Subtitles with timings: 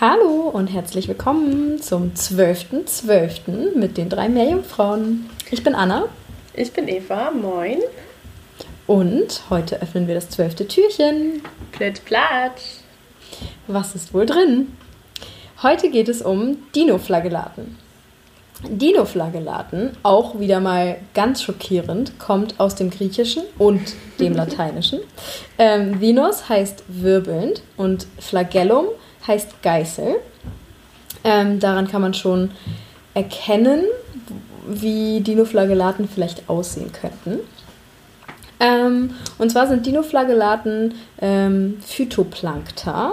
[0.00, 2.86] Hallo und herzlich willkommen zum 12.12.
[2.86, 3.76] .12.
[3.76, 5.28] mit den drei Meerjungfrauen.
[5.50, 6.06] Ich bin Anna.
[6.54, 7.30] Ich bin Eva.
[7.30, 7.80] Moin.
[8.86, 11.42] Und heute öffnen wir das zwölfte Türchen.
[11.72, 12.62] Plitt, platsch.
[13.66, 14.74] Was ist wohl drin?
[15.62, 17.76] Heute geht es um Dinoflagellaten.
[18.70, 23.82] Dinoflagellaten, auch wieder mal ganz schockierend, kommt aus dem Griechischen und
[24.18, 25.00] dem Lateinischen.
[25.58, 29.09] Ähm, Venus heißt wirbelnd und Flagellum heißt
[29.62, 30.16] Geißel.
[31.24, 32.50] Ähm, daran kann man schon
[33.14, 33.84] erkennen,
[34.66, 37.40] wie Dinoflagellaten vielleicht aussehen könnten.
[38.60, 43.12] Ähm, und zwar sind Dinoflagellaten ähm, Phytoplankta.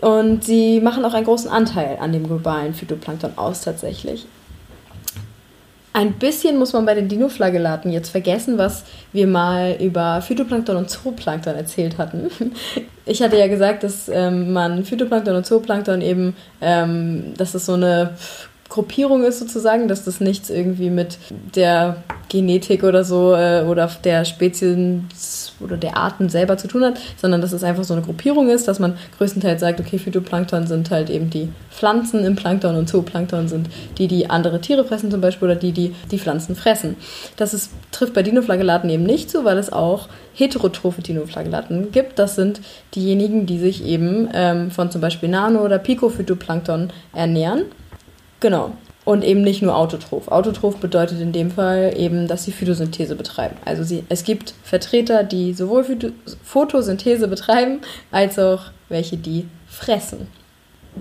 [0.00, 4.26] Und sie machen auch einen großen Anteil an dem globalen Phytoplankton aus tatsächlich.
[5.96, 10.90] Ein bisschen muss man bei den Dinoflagellaten jetzt vergessen, was wir mal über Phytoplankton und
[10.90, 12.30] Zooplankton erzählt hatten.
[13.08, 17.74] Ich hatte ja gesagt, dass ähm, man Phytoplankton und Zooplankton eben, ähm, dass es so
[17.74, 18.14] eine
[18.68, 21.18] Gruppierung ist sozusagen, dass das nichts irgendwie mit
[21.54, 25.08] der Genetik oder so äh, oder der Spezien
[25.60, 28.66] oder der Arten selber zu tun hat, sondern dass es einfach so eine Gruppierung ist,
[28.66, 33.48] dass man größtenteils sagt, okay, Phytoplankton sind halt eben die Pflanzen im Plankton und Zooplankton
[33.48, 36.96] sind die, die andere Tiere fressen zum Beispiel oder die, die die Pflanzen fressen.
[37.36, 42.18] Das ist, trifft bei Dinoflagellaten eben nicht zu, weil es auch heterotrophe Dinoflagellaten gibt.
[42.18, 42.60] Das sind
[42.94, 47.62] diejenigen, die sich eben ähm, von zum Beispiel Nano- oder Picophytoplankton ernähren.
[48.46, 48.74] Genau.
[49.04, 50.28] Und eben nicht nur autotroph.
[50.28, 53.56] Autotroph bedeutet in dem Fall eben, dass sie Photosynthese betreiben.
[53.64, 55.84] Also sie, es gibt Vertreter, die sowohl
[56.44, 57.80] Photosynthese betreiben,
[58.12, 60.28] als auch welche, die fressen.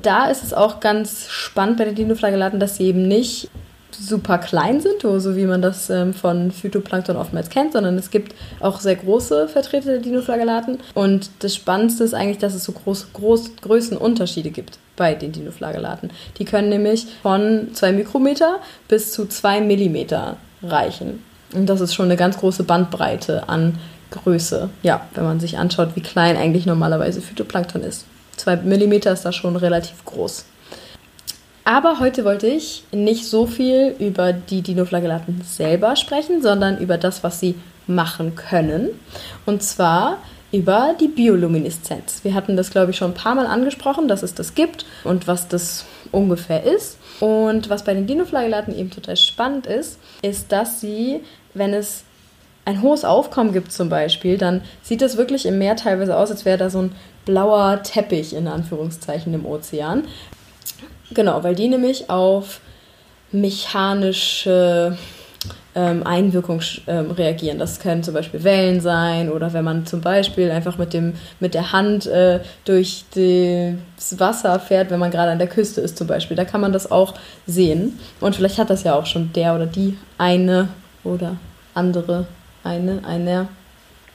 [0.01, 3.51] Da ist es auch ganz spannend bei den Dinoflagellaten, dass sie eben nicht
[3.97, 8.35] super klein sind, so wie man das ähm, von Phytoplankton oftmals kennt, sondern es gibt
[8.59, 10.79] auch sehr große Vertreter der Dinoflagellaten.
[10.93, 16.11] Und das Spannendste ist eigentlich, dass es so groß, groß Größenunterschiede gibt bei den Dinoflagellaten.
[16.37, 21.23] Die können nämlich von 2 Mikrometer bis zu 2 Millimeter reichen.
[21.53, 23.77] Und das ist schon eine ganz große Bandbreite an
[24.11, 24.69] Größe.
[24.83, 28.05] Ja, wenn man sich anschaut, wie klein eigentlich normalerweise Phytoplankton ist.
[28.37, 30.45] 2 Millimeter ist da schon relativ groß.
[31.65, 37.23] Aber heute wollte ich nicht so viel über die Dinoflagellaten selber sprechen, sondern über das,
[37.23, 37.55] was sie
[37.87, 38.89] machen können.
[39.47, 40.19] Und zwar
[40.51, 42.23] über die Biolumineszenz.
[42.23, 45.27] Wir hatten das, glaube ich, schon ein paar Mal angesprochen, dass es das gibt und
[45.27, 46.99] was das ungefähr ist.
[47.19, 51.21] Und was bei den Dinoflagellaten eben total spannend ist, ist, dass sie,
[51.55, 52.03] wenn es
[52.63, 56.45] ein hohes Aufkommen gibt zum Beispiel, dann sieht das wirklich im Meer teilweise aus, als
[56.45, 56.91] wäre da so ein
[57.25, 60.03] blauer Teppich in Anführungszeichen im Ozean.
[61.11, 62.59] Genau, weil die nämlich auf
[63.31, 64.97] mechanische
[65.75, 67.59] ähm, Einwirkung ähm, reagieren.
[67.59, 71.53] Das können zum Beispiel Wellen sein oder wenn man zum Beispiel einfach mit, dem, mit
[71.53, 76.07] der Hand äh, durch das Wasser fährt, wenn man gerade an der Küste ist zum
[76.07, 76.37] Beispiel.
[76.37, 77.15] Da kann man das auch
[77.45, 77.99] sehen.
[78.21, 80.69] Und vielleicht hat das ja auch schon der oder die eine
[81.03, 81.35] oder
[81.73, 82.25] andere,
[82.63, 83.49] eine, einer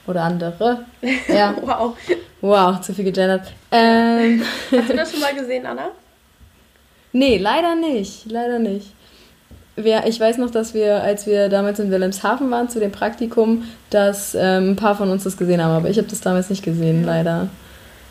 [0.07, 0.85] oder andere.
[1.27, 1.55] Ja.
[1.61, 1.95] wow.
[2.41, 3.53] Wow, zu viel gegendert.
[3.71, 4.41] Ähm.
[4.75, 5.91] Hast du das schon mal gesehen, Anna?
[7.13, 8.31] Nee, leider nicht.
[8.31, 8.87] Leider nicht.
[9.75, 13.63] Wir, ich weiß noch, dass wir, als wir damals in Wilhelmshaven waren zu dem Praktikum,
[13.89, 16.63] dass ähm, ein paar von uns das gesehen haben, aber ich habe das damals nicht
[16.63, 17.49] gesehen, leider.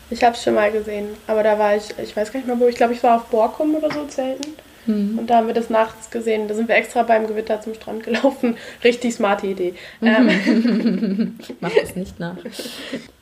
[0.09, 2.59] Ich habe es schon mal gesehen, aber da war ich, ich weiß gar nicht mehr
[2.59, 4.53] wo, ich glaube, ich war auf Borkum oder so zelten.
[4.85, 5.19] Hm.
[5.19, 6.47] Und da haben wir das nachts gesehen.
[6.47, 8.57] Da sind wir extra beim Gewitter zum Strand gelaufen.
[8.83, 9.73] Richtig smarte Idee.
[10.01, 11.37] Ähm.
[11.59, 12.37] Mach das nicht nach.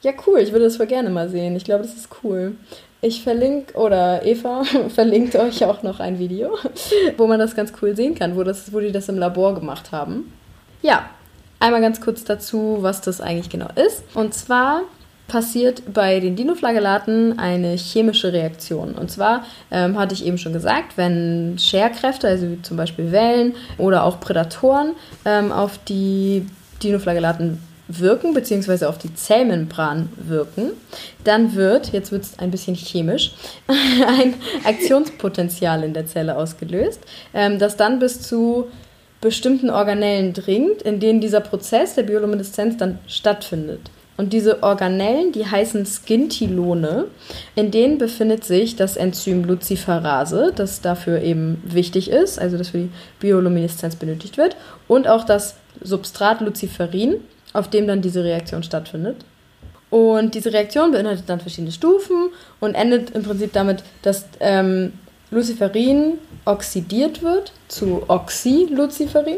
[0.02, 0.40] Ja, cool.
[0.40, 1.56] Ich würde das voll gerne mal sehen.
[1.56, 2.56] Ich glaube, das ist cool.
[3.02, 6.58] Ich verlinke, oder Eva verlinkt euch auch noch ein Video,
[7.18, 9.92] wo man das ganz cool sehen kann, wo, das, wo die das im Labor gemacht
[9.92, 10.34] haben.
[10.82, 11.10] Ja,
[11.60, 14.04] einmal ganz kurz dazu, was das eigentlich genau ist.
[14.16, 14.82] Und zwar
[15.30, 18.96] passiert bei den Dinoflagellaten eine chemische Reaktion.
[18.96, 24.04] Und zwar ähm, hatte ich eben schon gesagt, wenn Scherkräfte, also zum Beispiel Wellen oder
[24.04, 24.94] auch Prädatoren,
[25.24, 26.46] ähm, auf die
[26.84, 30.72] Dinoflagellaten wirken, beziehungsweise auf die Zellmembran wirken,
[31.24, 33.34] dann wird, jetzt wird es ein bisschen chemisch,
[33.68, 37.02] ein Aktionspotenzial in der Zelle ausgelöst,
[37.34, 38.68] ähm, das dann bis zu
[39.22, 43.82] bestimmten Organellen dringt, in denen dieser Prozess der Biolumineszenz dann stattfindet.
[44.16, 47.06] Und diese Organellen, die heißen Skintilone,
[47.56, 52.80] in denen befindet sich das Enzym Luciferase, das dafür eben wichtig ist, also das für
[52.80, 52.90] die
[53.22, 54.58] Biolumineszenz benötigt wird,
[54.90, 57.22] und auch das Substrat Luciferin,
[57.54, 59.18] auf dem dann diese Reaktion stattfindet.
[59.90, 62.30] Und diese Reaktion beinhaltet dann verschiedene Stufen
[62.60, 64.94] und endet im Prinzip damit, dass ähm,
[65.32, 69.38] Luciferin oxidiert wird zu Oxyluciferin.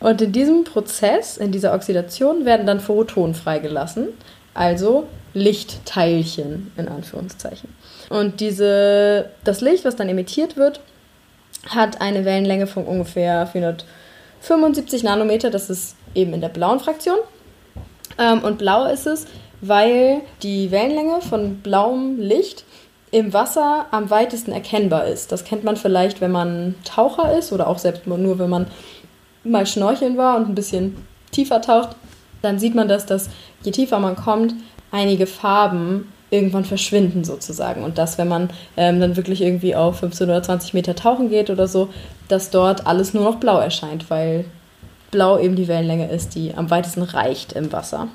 [0.00, 4.08] Und in diesem Prozess, in dieser Oxidation, werden dann Photonen freigelassen,
[4.54, 7.68] also Lichtteilchen in Anführungszeichen.
[8.08, 10.80] Und diese, das Licht, was dann emittiert wird,
[11.68, 15.50] hat eine Wellenlänge von ungefähr 475 Nanometer.
[15.50, 17.18] Das ist eben in der blauen Fraktion.
[18.18, 19.26] Ähm, und blau ist es,
[19.60, 22.64] weil die Wellenlänge von blauem Licht
[23.10, 25.32] im Wasser am weitesten erkennbar ist.
[25.32, 28.66] Das kennt man vielleicht, wenn man Taucher ist oder auch selbst nur, wenn man
[29.44, 30.96] mal schnorcheln war und ein bisschen
[31.30, 31.96] tiefer taucht.
[32.42, 33.30] Dann sieht man, dass das,
[33.62, 34.54] je tiefer man kommt,
[34.90, 37.84] einige Farben irgendwann verschwinden sozusagen.
[37.84, 41.50] Und dass, wenn man ähm, dann wirklich irgendwie auf 15 oder 20 Meter tauchen geht
[41.50, 41.88] oder so,
[42.28, 44.44] dass dort alles nur noch blau erscheint, weil
[45.10, 48.08] blau eben die Wellenlänge ist, die am weitesten reicht im Wasser.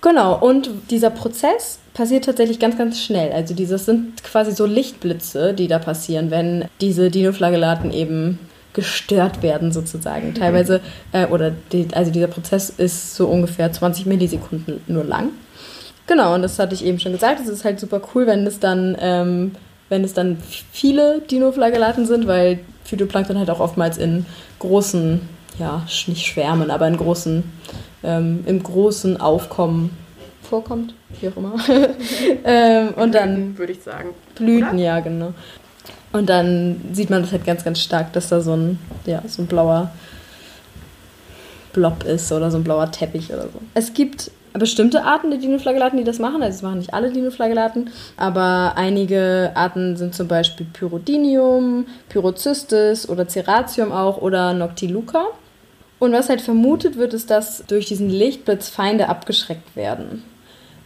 [0.00, 3.32] Genau, und dieser Prozess passiert tatsächlich ganz, ganz schnell.
[3.32, 8.38] Also dieses sind quasi so Lichtblitze, die da passieren, wenn diese Dinoflagellaten eben
[8.74, 10.34] gestört werden sozusagen.
[10.34, 10.80] Teilweise,
[11.12, 15.30] äh, oder die, also dieser Prozess ist so ungefähr 20 Millisekunden nur lang.
[16.06, 17.40] Genau, und das hatte ich eben schon gesagt.
[17.40, 19.52] Es ist halt super cool, wenn es dann, ähm,
[19.88, 20.38] wenn es dann
[20.72, 24.26] viele Dinoflagellaten sind, weil Phytoplankton halt auch oftmals in
[24.60, 25.20] großen,
[25.58, 27.44] ja, nicht Schwärmen, aber in großen,
[28.02, 29.96] ähm, im großen Aufkommen
[30.42, 31.54] vorkommt, wie auch immer.
[32.44, 34.10] ähm, und dann würde ich sagen.
[34.34, 34.78] Blüten, Oder?
[34.78, 35.34] ja, genau.
[36.12, 39.42] Und dann sieht man das halt ganz, ganz stark, dass da so ein, ja, so
[39.42, 39.90] ein blauer
[41.72, 43.60] Blob ist oder so ein blauer Teppich oder so.
[43.74, 46.42] Es gibt bestimmte Arten der Dinoflagellaten, die das machen.
[46.42, 53.28] Also es machen nicht alle Dinoflagellaten, aber einige Arten sind zum Beispiel Pyrodinium, Pyrocystis oder
[53.28, 55.26] Ceratium auch oder Noctiluca.
[55.98, 60.22] Und was halt vermutet wird, ist, dass durch diesen Lichtblitz Feinde abgeschreckt werden.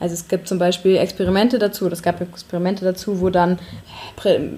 [0.00, 3.60] Also es gibt zum Beispiel Experimente dazu, es gab Experimente dazu, wo dann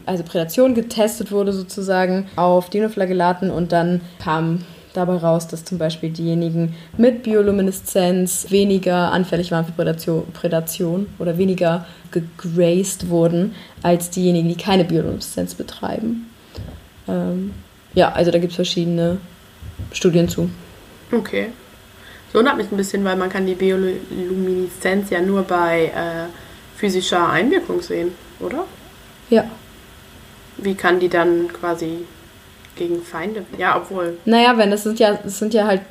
[0.06, 4.65] also Prädation getestet wurde sozusagen auf Dinoflagellaten und dann kam
[4.95, 11.37] dabei raus, dass zum Beispiel diejenigen mit Biolumineszenz weniger anfällig waren für Prädation, Prädation oder
[11.37, 16.31] weniger gegraced wurden als diejenigen, die keine Biolumineszenz betreiben.
[17.06, 17.53] Ähm,
[17.93, 19.19] ja, also da gibt es verschiedene
[19.93, 20.50] Studien zu.
[21.12, 21.49] Okay.
[22.26, 26.29] Das wundert mich ein bisschen, weil man kann die Biolumineszenz ja nur bei äh,
[26.76, 28.65] physischer Einwirkung sehen, oder?
[29.31, 29.44] Ja.
[30.56, 32.05] Wie kann die dann quasi
[32.76, 33.44] gegen Feinde.
[33.59, 34.19] Ja, obwohl.
[34.25, 35.82] Naja, wenn, das sind ja, das sind ja halt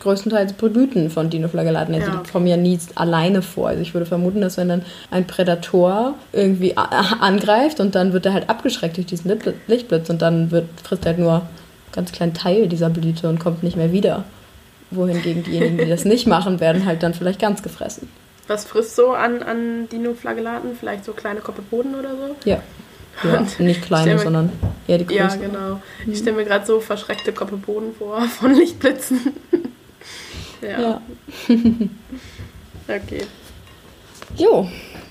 [0.00, 1.94] größtenteils Blüten von Dinoflagellaten.
[1.94, 2.16] Also ja.
[2.16, 3.68] die kommen ja nie alleine vor.
[3.68, 8.32] Also ich würde vermuten, dass wenn dann ein Prädator irgendwie angreift und dann wird er
[8.32, 11.42] halt abgeschreckt durch diesen Lichtblitz und dann wird, frisst er halt nur
[11.92, 14.24] ganz kleinen Teil dieser Blüte und kommt nicht mehr wieder.
[14.90, 18.08] Wohingegen diejenigen, die das nicht machen, werden halt dann vielleicht ganz gefressen.
[18.48, 20.76] Was frisst so an, an Dinoflagellaten?
[20.78, 22.36] Vielleicht so kleine Koppelboden oder so?
[22.44, 22.60] Ja.
[23.22, 24.50] Ja, nicht kleine, sondern
[24.86, 25.42] eher die größten.
[25.42, 25.80] Ja, genau.
[26.06, 29.32] Ich stelle mir gerade so verschreckte Koppelboden vor von Lichtblitzen.
[30.62, 30.80] ja.
[30.80, 31.02] ja.
[32.88, 33.22] okay.
[34.36, 34.68] Jo,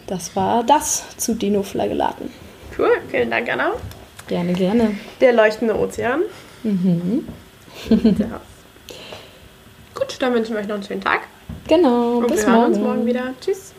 [0.08, 2.32] das war das zu Dino-Flagellaten.
[2.78, 3.74] Cool, vielen Dank, Anna.
[4.28, 4.98] Gerne, gerne.
[5.20, 6.22] Der leuchtende Ozean.
[6.64, 7.28] Mhm.
[7.90, 8.42] ja.
[9.96, 11.22] Gut, dann wünschen wir euch noch einen schönen Tag.
[11.68, 12.62] Genau, Und bis wir morgen.
[12.62, 13.34] hören uns morgen wieder.
[13.40, 13.74] Tschüss.